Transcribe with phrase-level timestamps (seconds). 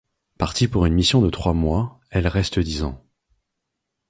[0.39, 3.05] Partie pour une mission de trois mois, elle reste dix ans.